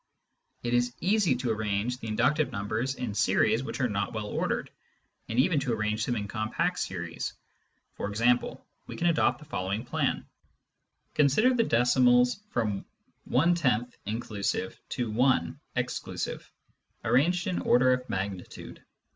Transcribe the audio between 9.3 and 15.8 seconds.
the following plan: consider the decimals from "I (inclusive) to 1